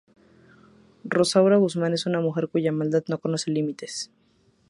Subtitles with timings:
[1.03, 4.09] Rosaura Guzmán es una mujer cuya maldad no conoce límites.